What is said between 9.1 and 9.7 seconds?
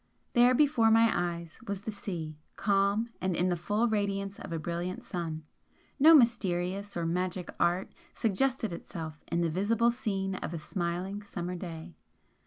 in the